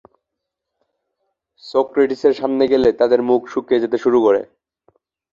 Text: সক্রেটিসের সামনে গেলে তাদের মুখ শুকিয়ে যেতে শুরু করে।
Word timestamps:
সক্রেটিসের 1.63 2.33
সামনে 2.33 2.63
গেলে 2.67 2.89
তাদের 2.93 3.19
মুখ 3.21 3.41
শুকিয়ে 3.47 3.81
যেতে 3.83 3.97
শুরু 3.97 4.19
করে। 4.21 4.41